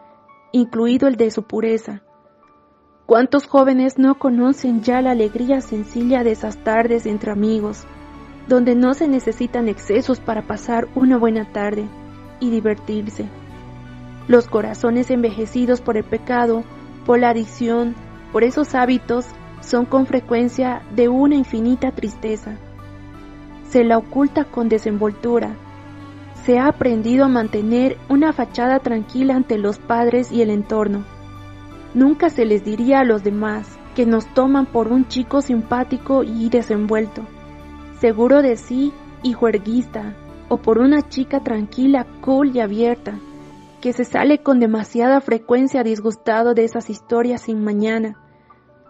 incluido 0.51 1.08
el 1.08 1.15
de 1.15 1.32
su 1.32 1.44
pureza. 1.44 2.01
¿Cuántos 3.06 3.48
jóvenes 3.48 3.98
no 3.98 4.20
conocen 4.20 4.84
ya 4.84 5.01
la 5.01 5.12
alegría 5.12 5.62
sencilla 5.62 6.22
de 6.25 6.32
esas 6.32 6.62
tardes 6.65 7.06
entre 7.06 7.32
amigos, 7.32 7.86
donde 8.50 8.75
no 8.75 8.94
se 8.94 9.08
necesitan 9.08 9.70
excesos 9.70 10.20
para 10.20 10.41
pasar 10.41 10.89
una 10.96 11.17
buena 11.17 11.53
tarde 11.53 11.86
y 12.41 12.50
divertirse? 12.50 13.29
Los 14.27 14.50
corazones 14.50 15.10
envejecidos 15.12 15.79
por 15.79 15.96
el 15.96 16.03
pecado, 16.03 16.65
por 17.06 17.20
la 17.20 17.29
adicción, 17.29 17.96
por 18.34 18.44
esos 18.44 18.75
hábitos 18.75 19.27
son 19.62 19.86
con 19.86 20.06
frecuencia 20.06 20.82
de 20.96 21.10
una 21.10 21.36
infinita 21.36 21.92
tristeza. 21.92 22.58
Se 23.68 23.84
la 23.84 23.98
oculta 23.98 24.46
con 24.46 24.70
desenvoltura. 24.70 25.56
Se 26.46 26.58
ha 26.58 26.68
aprendido 26.68 27.26
a 27.26 27.30
mantener 27.30 27.98
una 28.08 28.32
fachada 28.32 28.80
tranquila 28.80 29.36
ante 29.36 29.58
los 29.58 29.80
padres 29.80 30.32
y 30.32 30.42
el 30.42 30.50
entorno. 30.50 31.04
Nunca 31.94 32.30
se 32.30 32.46
les 32.46 32.64
diría 32.64 33.00
a 33.00 33.04
los 33.04 33.24
demás 33.24 33.68
que 33.96 34.06
nos 34.06 34.26
toman 34.34 34.68
por 34.68 34.90
un 34.90 35.08
chico 35.08 35.42
simpático 35.42 36.24
y 36.24 36.50
desenvuelto, 36.50 37.24
seguro 38.00 38.42
de 38.42 38.56
sí 38.56 38.94
y 39.24 39.34
juerguista, 39.34 40.16
o 40.50 40.58
por 40.58 40.78
una 40.78 41.02
chica 41.10 41.40
tranquila, 41.40 42.06
cool 42.22 42.56
y 42.56 42.60
abierta, 42.60 43.20
que 43.82 43.94
se 43.94 44.06
sale 44.06 44.44
con 44.44 44.60
demasiada 44.60 45.20
frecuencia 45.20 45.84
disgustado 45.84 46.54
de 46.54 46.64
esas 46.64 46.90
historias 46.90 47.42
sin 47.42 47.64
mañana 47.64 48.18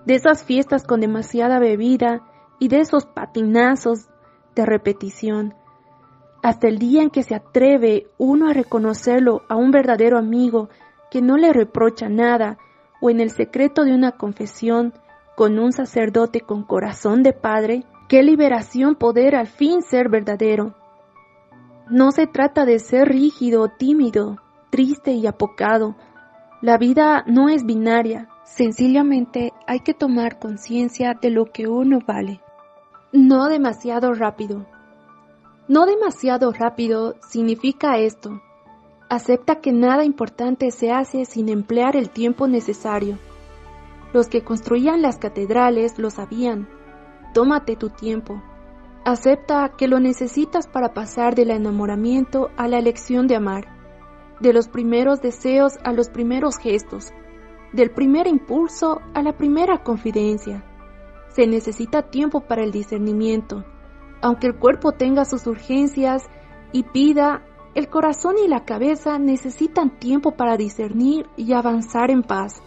de 0.07 0.15
esas 0.15 0.45
fiestas 0.45 0.85
con 0.85 1.01
demasiada 1.01 1.59
bebida 1.59 2.21
y 2.59 2.69
de 2.69 2.79
esos 2.79 3.05
patinazos 3.05 4.07
de 4.55 4.65
repetición, 4.65 5.53
hasta 6.41 6.69
el 6.69 6.79
día 6.79 7.01
en 7.01 7.09
que 7.09 7.23
se 7.23 7.35
atreve 7.35 8.07
uno 8.17 8.49
a 8.49 8.53
reconocerlo 8.53 9.41
a 9.49 9.57
un 9.57 9.71
verdadero 9.71 10.17
amigo 10.17 10.69
que 11.11 11.21
no 11.21 11.35
le 11.35 11.51
reprocha 11.51 12.07
nada, 12.07 12.57
o 13.01 13.09
en 13.09 13.19
el 13.19 13.31
secreto 13.31 13.83
de 13.83 13.93
una 13.93 14.13
confesión 14.13 14.93
con 15.35 15.59
un 15.59 15.73
sacerdote 15.73 16.39
con 16.39 16.63
corazón 16.63 17.21
de 17.21 17.33
padre, 17.33 17.83
qué 18.07 18.23
liberación 18.23 18.95
poder 18.95 19.35
al 19.35 19.47
fin 19.47 19.81
ser 19.81 20.07
verdadero. 20.07 20.73
No 21.89 22.11
se 22.11 22.27
trata 22.27 22.63
de 22.63 22.79
ser 22.79 23.09
rígido, 23.09 23.67
tímido, 23.77 24.37
triste 24.69 25.11
y 25.11 25.27
apocado. 25.27 25.97
La 26.61 26.77
vida 26.77 27.25
no 27.27 27.49
es 27.49 27.65
binaria, 27.65 28.29
Sencillamente 28.47 29.53
hay 29.67 29.81
que 29.81 29.93
tomar 29.93 30.39
conciencia 30.39 31.13
de 31.13 31.29
lo 31.29 31.51
que 31.51 31.67
uno 31.67 31.99
vale. 32.07 32.41
No 33.11 33.49
demasiado 33.49 34.13
rápido. 34.13 34.65
No 35.67 35.85
demasiado 35.85 36.53
rápido 36.53 37.15
significa 37.29 37.97
esto. 37.99 38.41
Acepta 39.09 39.59
que 39.59 39.73
nada 39.73 40.05
importante 40.05 40.71
se 40.71 40.91
hace 40.91 41.25
sin 41.25 41.49
emplear 41.49 41.97
el 41.97 42.09
tiempo 42.09 42.47
necesario. 42.47 43.19
Los 44.13 44.27
que 44.27 44.43
construían 44.43 45.01
las 45.01 45.17
catedrales 45.17 45.99
lo 45.99 46.09
sabían. 46.09 46.69
Tómate 47.33 47.75
tu 47.75 47.89
tiempo. 47.89 48.41
Acepta 49.05 49.73
que 49.77 49.89
lo 49.89 49.99
necesitas 49.99 50.67
para 50.67 50.93
pasar 50.93 51.35
del 51.35 51.51
enamoramiento 51.51 52.49
a 52.55 52.67
la 52.69 52.79
elección 52.79 53.27
de 53.27 53.35
amar, 53.35 53.67
de 54.39 54.53
los 54.53 54.69
primeros 54.69 55.21
deseos 55.21 55.73
a 55.83 55.91
los 55.91 56.09
primeros 56.09 56.57
gestos, 56.57 57.11
del 57.73 57.91
primer 57.91 58.27
impulso 58.27 59.01
a 59.13 59.21
la 59.21 59.33
primera 59.33 59.83
confidencia. 59.83 60.63
Se 61.29 61.47
necesita 61.47 62.03
tiempo 62.03 62.41
para 62.41 62.63
el 62.63 62.71
discernimiento. 62.71 63.63
Aunque 64.21 64.47
el 64.47 64.55
cuerpo 64.55 64.93
tenga 64.93 65.25
sus 65.25 65.45
urgencias 65.45 66.23
y 66.71 66.83
pida, 66.83 67.43
el 67.75 67.89
corazón 67.89 68.35
y 68.43 68.47
la 68.47 68.65
cabeza 68.65 69.19
necesitan 69.19 69.99
tiempo 69.99 70.31
para 70.31 70.57
discernir 70.57 71.27
y 71.35 71.53
avanzar 71.53 72.09
en 72.09 72.23
paz. 72.23 72.61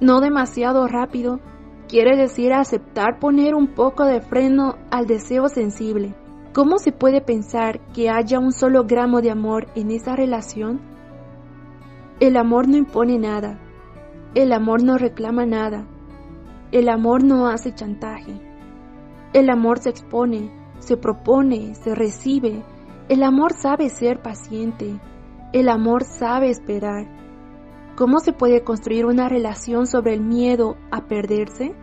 No 0.00 0.20
demasiado 0.20 0.86
rápido 0.86 1.40
quiere 1.88 2.16
decir 2.16 2.52
aceptar 2.52 3.18
poner 3.18 3.54
un 3.54 3.74
poco 3.74 4.04
de 4.04 4.20
freno 4.20 4.76
al 4.90 5.06
deseo 5.06 5.48
sensible. 5.48 6.14
¿Cómo 6.52 6.78
se 6.78 6.92
puede 6.92 7.20
pensar 7.20 7.80
que 7.92 8.10
haya 8.10 8.38
un 8.38 8.52
solo 8.52 8.84
gramo 8.84 9.20
de 9.20 9.32
amor 9.32 9.66
en 9.74 9.90
esa 9.90 10.14
relación? 10.14 10.80
El 12.20 12.36
amor 12.36 12.68
no 12.68 12.76
impone 12.76 13.18
nada, 13.18 13.58
el 14.34 14.52
amor 14.52 14.82
no 14.82 14.98
reclama 14.98 15.46
nada. 15.46 15.86
El 16.72 16.88
amor 16.88 17.22
no 17.22 17.46
hace 17.46 17.72
chantaje. 17.72 18.40
El 19.32 19.48
amor 19.48 19.78
se 19.78 19.90
expone, 19.90 20.50
se 20.80 20.96
propone, 20.96 21.74
se 21.76 21.94
recibe. 21.94 22.64
El 23.08 23.22
amor 23.22 23.52
sabe 23.52 23.88
ser 23.90 24.22
paciente. 24.22 24.98
El 25.52 25.68
amor 25.68 26.02
sabe 26.02 26.50
esperar. 26.50 27.06
¿Cómo 27.96 28.18
se 28.18 28.32
puede 28.32 28.64
construir 28.64 29.06
una 29.06 29.28
relación 29.28 29.86
sobre 29.86 30.14
el 30.14 30.20
miedo 30.20 30.76
a 30.90 31.06
perderse? 31.06 31.76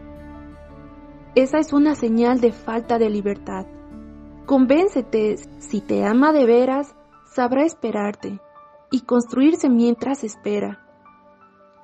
Esa 1.36 1.60
es 1.60 1.72
una 1.72 1.96
señal 1.96 2.42
de 2.42 2.52
falta 2.52 3.00
de 3.00 3.10
libertad. 3.10 3.66
Convéncete, 4.46 5.38
si 5.60 5.80
te 5.80 6.04
ama 6.04 6.34
de 6.34 6.46
veras, 6.46 6.94
sabrá 7.34 7.64
esperarte 7.64 8.42
y 8.92 9.02
construirse 9.02 9.70
mientras 9.70 10.26
espera. 10.26 10.81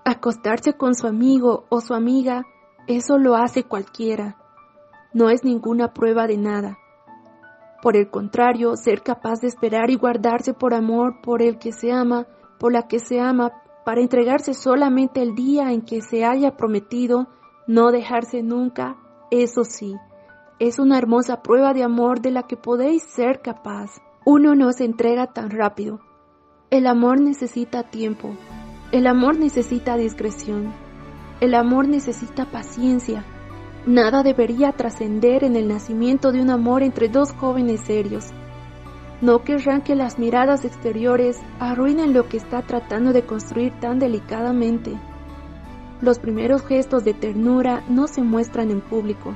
Acostarse 0.10 0.78
con 0.78 0.96
su 0.96 1.06
amigo 1.06 1.66
o 1.68 1.82
su 1.82 1.94
amiga, 1.94 2.46
eso 2.88 3.18
lo 3.18 3.36
hace 3.36 3.64
cualquiera. 3.64 4.38
No 5.12 5.30
es 5.30 5.44
ninguna 5.44 5.94
prueba 5.94 6.28
de 6.28 6.38
nada. 6.38 6.78
Por 7.82 7.98
el 7.98 8.10
contrario, 8.10 8.78
ser 8.78 9.04
capaz 9.04 9.42
de 9.42 9.48
esperar 9.48 9.90
y 9.90 9.98
guardarse 9.98 10.54
por 10.54 10.74
amor 10.74 11.20
por 11.22 11.42
el 11.42 11.60
que 11.60 11.74
se 11.74 11.92
ama, 11.92 12.26
por 12.58 12.72
la 12.72 12.88
que 12.88 13.00
se 13.00 13.20
ama, 13.20 13.52
para 13.84 14.00
entregarse 14.00 14.54
solamente 14.54 15.22
el 15.22 15.36
día 15.36 15.74
en 15.74 15.82
que 15.82 16.02
se 16.02 16.24
haya 16.24 16.56
prometido, 16.56 17.28
no 17.68 17.92
dejarse 17.92 18.44
nunca, 18.44 18.96
eso 19.30 19.66
sí, 19.66 19.98
es 20.58 20.80
una 20.80 20.98
hermosa 20.98 21.42
prueba 21.44 21.74
de 21.74 21.84
amor 21.84 22.22
de 22.22 22.32
la 22.32 22.44
que 22.44 22.56
podéis 22.56 23.04
ser 23.04 23.42
capaz. 23.42 24.02
Uno 24.26 24.56
no 24.56 24.72
se 24.72 24.86
entrega 24.86 25.34
tan 25.34 25.50
rápido. 25.50 26.00
El 26.70 26.88
amor 26.88 27.20
necesita 27.20 27.84
tiempo, 27.84 28.30
el 28.94 29.06
amor 29.06 29.38
necesita 29.38 29.98
discreción. 29.98 30.74
El 31.41 31.56
amor 31.56 31.89
necesita 31.89 32.46
paciencia. 32.46 33.25
Nada 33.86 34.24
debería 34.24 34.72
trascender 34.72 35.44
en 35.44 35.58
el 35.58 35.67
nacimiento 35.67 36.32
de 36.32 36.41
un 36.41 36.50
amor 36.50 36.84
entre 36.84 37.10
dos 37.10 37.34
jóvenes 37.34 37.82
serios. 37.82 38.27
No 39.20 39.44
querrán 39.44 39.82
que 39.82 39.96
las 39.96 40.20
miradas 40.20 40.63
exteriores 40.63 41.38
arruinen 41.60 42.13
lo 42.13 42.29
que 42.29 42.38
está 42.38 42.62
tratando 42.62 43.12
de 43.12 43.24
construir 43.24 43.74
tan 43.82 44.00
delicadamente. 44.00 44.94
Los 46.00 46.20
primeros 46.20 46.63
gestos 46.65 47.03
de 47.03 47.13
ternura 47.13 47.84
no 47.89 48.08
se 48.08 48.22
muestran 48.22 48.72
en 48.72 48.79
público. 48.79 49.36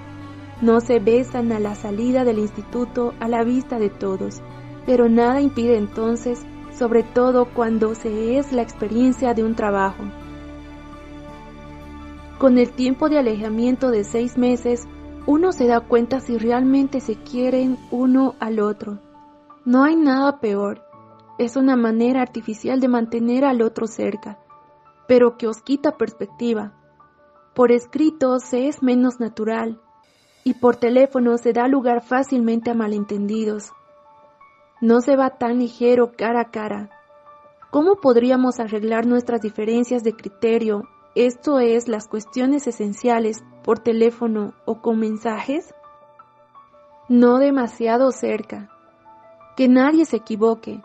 No 0.62 0.80
se 0.80 1.00
besan 1.00 1.52
a 1.52 1.60
la 1.60 1.76
salida 1.76 2.24
del 2.24 2.40
instituto 2.40 3.16
a 3.20 3.28
la 3.28 3.44
vista 3.44 3.80
de 3.80 3.90
todos, 3.90 4.42
pero 4.86 5.10
nada 5.10 5.42
impide 5.42 5.78
entonces, 5.78 6.46
sobre 6.82 7.04
todo 7.04 7.46
cuando 7.46 7.94
se 7.94 8.40
es 8.40 8.52
la 8.52 8.64
experiencia 8.64 9.36
de 9.36 9.44
un 9.44 9.54
trabajo. 9.54 10.04
Con 12.40 12.58
el 12.58 12.72
tiempo 12.72 13.08
de 13.08 13.20
alejamiento 13.20 13.92
de 13.92 14.04
seis 14.04 14.36
meses, 14.36 14.88
uno 15.28 15.52
se 15.52 15.68
da 15.68 15.82
cuenta 15.82 16.22
si 16.22 16.40
realmente 16.40 17.00
se 17.00 17.18
quieren 17.18 17.78
uno 17.92 18.34
al 18.40 18.60
otro. 18.60 18.98
No 19.64 19.84
hay 19.84 19.96
nada 19.96 20.40
peor. 20.40 20.82
Es 21.38 21.56
una 21.56 21.76
manera 21.76 22.24
artificial 22.24 22.80
de 22.80 22.88
mantener 22.88 23.46
al 23.46 23.62
otro 23.62 23.86
cerca, 23.86 24.40
pero 25.08 25.38
que 25.38 25.48
os 25.48 25.62
quita 25.62 26.00
perspectiva. 26.00 26.74
Por 27.54 27.72
escrito 27.72 28.40
se 28.40 28.68
es 28.68 28.82
menos 28.82 29.20
natural, 29.20 29.80
y 30.44 30.56
por 30.56 30.78
teléfono 30.78 31.38
se 31.38 31.54
da 31.54 31.68
lugar 31.68 32.02
fácilmente 32.02 32.72
a 32.72 32.74
malentendidos. 32.74 33.72
No 34.82 35.02
se 35.02 35.16
va 35.16 35.38
tan 35.38 35.60
ligero 35.60 36.12
cara 36.18 36.42
a 36.42 36.52
cara. 36.52 36.90
¿Cómo 37.70 37.96
podríamos 37.96 38.60
arreglar 38.60 39.06
nuestras 39.06 39.42
diferencias 39.42 40.04
de 40.04 40.14
criterio, 40.14 40.84
esto 41.16 41.60
es, 41.60 41.88
las 41.88 42.08
cuestiones 42.08 42.68
esenciales, 42.68 43.44
por 43.64 43.80
teléfono 43.80 44.54
o 44.66 44.82
con 44.82 45.00
mensajes? 45.00 45.74
No 47.08 47.38
demasiado 47.38 48.12
cerca. 48.12 48.70
Que 49.56 49.68
nadie 49.68 50.06
se 50.06 50.18
equivoque. 50.18 50.82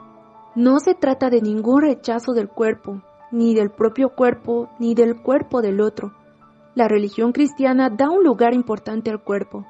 No 0.54 0.78
se 0.78 0.94
trata 0.94 1.30
de 1.30 1.40
ningún 1.40 1.82
rechazo 1.82 2.32
del 2.32 2.48
cuerpo, 2.48 3.02
ni 3.32 3.54
del 3.54 3.70
propio 3.70 4.10
cuerpo, 4.10 4.68
ni 4.78 4.94
del 4.94 5.20
cuerpo 5.22 5.62
del 5.62 5.80
otro 5.80 6.12
la 6.76 6.88
religión 6.88 7.32
cristiana 7.32 7.88
da 7.88 8.10
un 8.10 8.22
lugar 8.22 8.52
importante 8.52 9.10
al 9.10 9.20
cuerpo. 9.20 9.66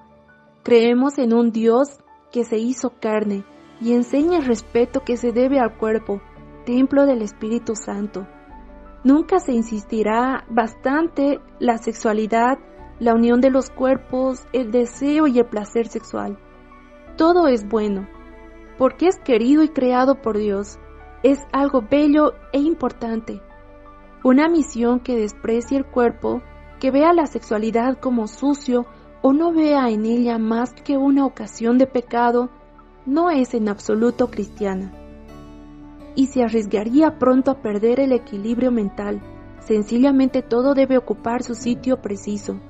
Creemos 0.65 1.19
en 1.19 1.33
un 1.33 1.53
Dios 1.53 2.01
que 2.33 2.43
se 2.43 2.59
hizo 2.59 2.91
carne 3.01 3.45
y 3.81 3.93
enseña 3.93 4.39
el 4.39 4.47
respeto 4.47 5.01
que 5.01 5.17
se 5.17 5.33
debe 5.33 5.59
al 5.59 5.77
cuerpo, 5.77 6.21
templo 6.65 7.07
del 7.07 7.23
Espíritu 7.23 7.75
Santo. 7.75 8.27
Nunca 9.05 9.39
se 9.39 9.53
insistirá 9.53 10.45
bastante 10.49 11.41
la 11.59 11.79
sexualidad, 11.79 12.59
la 12.99 13.15
unión 13.15 13.41
de 13.41 13.51
los 13.51 13.71
cuerpos, 13.71 14.47
el 14.53 14.71
deseo 14.71 15.27
y 15.27 15.39
el 15.39 15.47
placer 15.47 15.87
sexual. 15.87 16.39
Todo 17.17 17.49
es 17.49 17.69
bueno, 17.69 18.09
porque 18.79 19.07
es 19.07 19.19
querido 19.19 19.63
y 19.63 19.69
creado 19.69 20.21
por 20.21 20.39
Dios. 20.39 20.79
Es 21.23 21.41
algo 21.53 21.83
bello 21.83 22.33
e 22.53 22.59
importante. 22.59 23.41
Una 24.25 24.49
misión 24.49 25.01
que 25.01 25.17
desprecie 25.17 25.79
el 25.79 25.87
cuerpo 25.87 26.43
que 26.81 26.91
vea 26.91 27.13
la 27.13 27.27
sexualidad 27.27 27.99
como 27.99 28.27
sucio 28.27 28.87
o 29.23 29.33
no 29.33 29.53
vea 29.53 29.89
en 29.89 30.05
ella 30.05 30.39
más 30.39 30.73
que 30.75 30.97
una 30.97 31.25
ocasión 31.25 31.79
de 31.79 31.87
pecado, 31.87 32.51
no 33.07 33.31
es 33.31 33.55
en 33.55 33.69
absoluto 33.69 34.29
cristiana. 34.29 34.93
Y 36.15 36.27
se 36.27 36.43
arriesgaría 36.43 37.19
pronto 37.19 37.51
a 37.51 37.63
perder 37.63 38.01
el 38.01 38.13
equilibrio 38.13 38.71
mental. 38.71 39.23
Sencillamente 39.61 40.43
todo 40.43 40.75
debe 40.75 40.99
ocupar 40.99 41.43
su 41.43 41.55
sitio 41.55 42.03
preciso. 42.03 42.61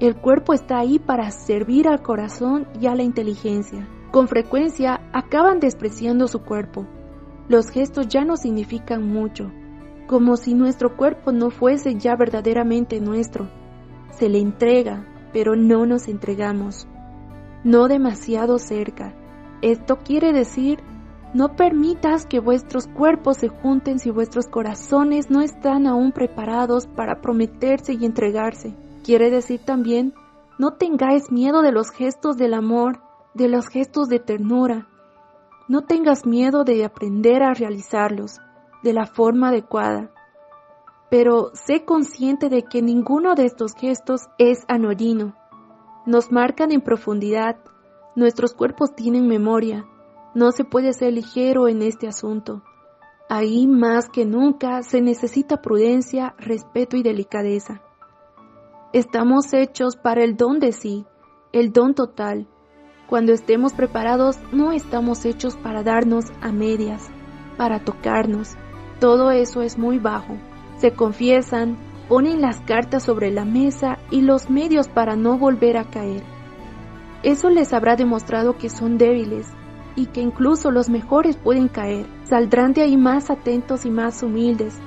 El 0.00 0.16
cuerpo 0.16 0.52
está 0.52 0.78
ahí 0.78 0.98
para 0.98 1.30
servir 1.30 1.88
al 1.88 2.02
corazón 2.02 2.66
y 2.80 2.86
a 2.86 2.94
la 2.94 3.02
inteligencia. 3.02 3.88
Con 4.10 4.28
frecuencia 4.28 5.00
acaban 5.12 5.58
despreciando 5.58 6.28
su 6.28 6.42
cuerpo. 6.42 6.86
Los 7.48 7.70
gestos 7.70 8.08
ya 8.08 8.24
no 8.24 8.36
significan 8.36 9.06
mucho 9.06 9.50
como 10.12 10.36
si 10.36 10.52
nuestro 10.52 10.94
cuerpo 10.94 11.32
no 11.32 11.50
fuese 11.50 11.94
ya 11.94 12.16
verdaderamente 12.16 13.00
nuestro. 13.00 13.48
Se 14.10 14.28
le 14.28 14.40
entrega, 14.40 15.06
pero 15.32 15.56
no 15.56 15.86
nos 15.86 16.06
entregamos. 16.06 16.86
No 17.64 17.88
demasiado 17.88 18.58
cerca. 18.58 19.14
Esto 19.62 19.98
quiere 19.98 20.32
decir, 20.32 20.80
no 21.34 21.56
permitas 21.56 22.26
que 22.26 22.40
vuestros 22.40 22.86
cuerpos 22.88 23.38
se 23.38 23.48
junten 23.48 23.98
si 23.98 24.10
vuestros 24.10 24.48
corazones 24.48 25.30
no 25.30 25.40
están 25.40 25.86
aún 25.86 26.12
preparados 26.12 26.86
para 26.86 27.22
prometerse 27.22 27.94
y 27.94 28.04
entregarse. 28.04 28.74
Quiere 29.02 29.30
decir 29.30 29.60
también, 29.64 30.12
no 30.58 30.74
tengáis 30.74 31.32
miedo 31.32 31.62
de 31.62 31.72
los 31.72 31.90
gestos 31.90 32.36
del 32.36 32.52
amor, 32.52 33.00
de 33.34 33.48
los 33.48 33.68
gestos 33.68 34.08
de 34.08 34.18
ternura. 34.18 34.88
No 35.68 35.82
tengas 35.84 36.26
miedo 36.26 36.64
de 36.64 36.84
aprender 36.84 37.42
a 37.42 37.54
realizarlos 37.54 38.40
de 38.82 38.92
la 38.92 39.06
forma 39.06 39.48
adecuada. 39.48 40.10
Pero 41.08 41.50
sé 41.54 41.84
consciente 41.84 42.48
de 42.48 42.62
que 42.62 42.82
ninguno 42.82 43.34
de 43.34 43.46
estos 43.46 43.74
gestos 43.74 44.28
es 44.38 44.64
anodino. 44.68 45.34
Nos 46.04 46.30
marcan 46.30 46.72
en 46.72 46.80
profundidad. 46.80 47.56
Nuestros 48.14 48.54
cuerpos 48.54 48.94
tienen 48.94 49.26
memoria. 49.26 49.86
No 50.34 50.52
se 50.52 50.64
puede 50.64 50.92
ser 50.92 51.12
ligero 51.12 51.68
en 51.68 51.82
este 51.82 52.08
asunto. 52.08 52.62
Ahí 53.28 53.66
más 53.66 54.08
que 54.08 54.24
nunca 54.26 54.82
se 54.82 55.00
necesita 55.00 55.62
prudencia, 55.62 56.34
respeto 56.38 56.96
y 56.96 57.02
delicadeza. 57.02 57.82
Estamos 58.92 59.52
hechos 59.54 59.96
para 59.96 60.22
el 60.22 60.36
don 60.36 60.58
de 60.58 60.72
sí, 60.72 61.06
el 61.52 61.72
don 61.72 61.94
total. 61.94 62.46
Cuando 63.08 63.32
estemos 63.32 63.72
preparados, 63.72 64.38
no 64.52 64.72
estamos 64.72 65.24
hechos 65.24 65.56
para 65.56 65.82
darnos 65.82 66.26
a 66.42 66.52
medias, 66.52 67.08
para 67.56 67.84
tocarnos, 67.84 68.56
todo 69.02 69.32
eso 69.32 69.62
es 69.62 69.78
muy 69.78 69.98
bajo. 69.98 70.36
Se 70.76 70.92
confiesan, 70.92 71.76
ponen 72.08 72.40
las 72.40 72.60
cartas 72.60 73.02
sobre 73.02 73.32
la 73.32 73.44
mesa 73.44 73.98
y 74.12 74.20
los 74.20 74.48
medios 74.48 74.88
para 74.88 75.16
no 75.16 75.38
volver 75.38 75.76
a 75.76 75.90
caer. 75.90 76.22
Eso 77.22 77.50
les 77.50 77.72
habrá 77.72 77.96
demostrado 77.96 78.56
que 78.56 78.68
son 78.68 78.98
débiles 78.98 79.48
y 79.94 80.06
que 80.06 80.20
incluso 80.20 80.70
los 80.70 80.88
mejores 80.88 81.36
pueden 81.36 81.68
caer. 81.68 82.06
Saldrán 82.24 82.72
de 82.72 82.82
ahí 82.82 82.96
más 82.96 83.30
atentos 83.30 83.84
y 83.84 83.90
más 83.90 84.22
humildes, 84.22 84.78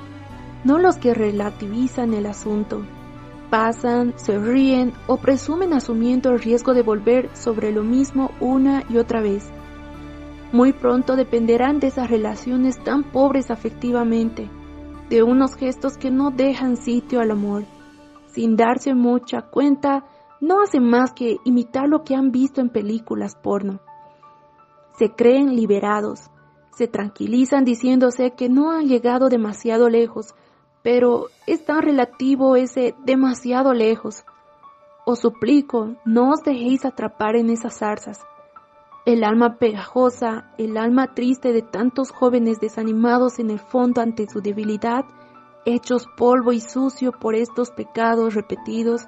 no 0.64 0.78
los 0.78 0.96
que 0.96 1.14
relativizan 1.14 2.12
el 2.12 2.26
asunto. 2.26 2.84
Pasan, 3.50 4.14
se 4.16 4.38
ríen 4.38 4.92
o 5.06 5.18
presumen 5.18 5.72
asumiendo 5.72 6.30
el 6.30 6.40
riesgo 6.40 6.74
de 6.74 6.82
volver 6.82 7.30
sobre 7.34 7.70
lo 7.70 7.84
mismo 7.84 8.32
una 8.40 8.82
y 8.90 8.98
otra 8.98 9.20
vez. 9.20 9.48
Muy 10.52 10.72
pronto 10.72 11.16
dependerán 11.16 11.78
de 11.78 11.86
esas 11.88 12.10
relaciones 12.10 12.82
tan 12.82 13.04
pobres 13.04 13.50
afectivamente, 13.50 14.50
de 15.08 15.22
unos 15.22 15.54
gestos 15.54 15.96
que 15.96 16.10
no 16.10 16.30
dejan 16.32 16.76
sitio 16.76 17.20
al 17.20 17.30
amor. 17.30 17.64
Sin 18.26 18.56
darse 18.56 18.94
mucha 18.94 19.42
cuenta, 19.42 20.04
no 20.40 20.62
hacen 20.62 20.88
más 20.88 21.12
que 21.12 21.38
imitar 21.44 21.88
lo 21.88 22.04
que 22.04 22.14
han 22.14 22.30
visto 22.30 22.60
en 22.60 22.70
películas 22.70 23.36
porno. 23.36 23.80
Se 24.98 25.10
creen 25.10 25.56
liberados, 25.56 26.30
se 26.72 26.88
tranquilizan 26.88 27.64
diciéndose 27.64 28.32
que 28.32 28.48
no 28.48 28.70
han 28.70 28.86
llegado 28.86 29.28
demasiado 29.28 29.88
lejos, 29.88 30.34
pero 30.82 31.26
es 31.46 31.64
tan 31.64 31.82
relativo 31.82 32.56
ese 32.56 32.94
demasiado 33.04 33.72
lejos. 33.72 34.24
Os 35.04 35.20
suplico, 35.20 35.96
no 36.04 36.30
os 36.32 36.42
dejéis 36.42 36.84
atrapar 36.84 37.36
en 37.36 37.50
esas 37.50 37.78
zarzas 37.78 38.20
el 39.06 39.22
alma 39.22 39.56
pegajosa, 39.58 40.50
el 40.58 40.76
alma 40.76 41.14
triste 41.14 41.52
de 41.52 41.62
tantos 41.62 42.10
jóvenes 42.10 42.58
desanimados 42.58 43.38
en 43.38 43.50
el 43.50 43.60
fondo 43.60 44.00
ante 44.00 44.28
su 44.28 44.40
debilidad, 44.40 45.04
hechos 45.64 46.08
polvo 46.16 46.52
y 46.52 46.60
sucio 46.60 47.12
por 47.12 47.36
estos 47.36 47.70
pecados 47.70 48.34
repetidos, 48.34 49.06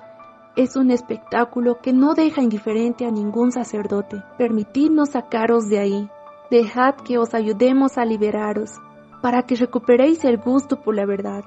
es 0.58 0.74
un 0.74 0.90
espectáculo 0.90 1.78
que 1.80 1.92
no 1.92 2.14
deja 2.14 2.42
indiferente 2.42 3.06
a 3.06 3.12
ningún 3.12 3.52
sacerdote. 3.52 4.24
Permitidnos 4.36 5.10
sacaros 5.10 5.68
de 5.68 5.78
ahí. 5.78 6.10
Dejad 6.50 6.96
que 6.96 7.16
os 7.16 7.32
ayudemos 7.32 7.96
a 7.96 8.04
liberaros, 8.04 8.72
para 9.22 9.44
que 9.44 9.54
recuperéis 9.54 10.24
el 10.24 10.36
gusto 10.36 10.80
por 10.82 10.96
la 10.96 11.06
verdad, 11.06 11.44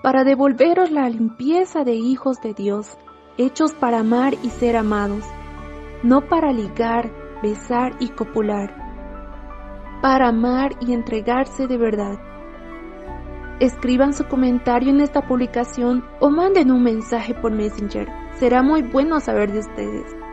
para 0.00 0.22
devolveros 0.22 0.92
la 0.92 1.08
limpieza 1.08 1.82
de 1.82 1.94
hijos 1.94 2.40
de 2.40 2.54
Dios, 2.54 2.96
hechos 3.36 3.74
para 3.74 3.98
amar 3.98 4.34
y 4.44 4.50
ser 4.50 4.76
amados, 4.76 5.24
no 6.04 6.28
para 6.28 6.52
ligar, 6.52 7.10
besar 7.42 7.96
y 7.98 8.10
copular, 8.10 8.72
para 10.02 10.28
amar 10.28 10.76
y 10.80 10.92
entregarse 10.92 11.66
de 11.66 11.78
verdad. 11.78 12.16
Escriban 13.58 14.12
su 14.12 14.24
comentario 14.28 14.90
en 14.90 15.00
esta 15.00 15.26
publicación 15.26 16.04
o 16.20 16.30
manden 16.30 16.70
un 16.70 16.84
mensaje 16.84 17.34
por 17.34 17.50
Messenger. 17.50 18.25
Será 18.38 18.62
muy 18.62 18.82
bueno 18.82 19.18
saber 19.20 19.50
de 19.50 19.60
ustedes. 19.60 20.25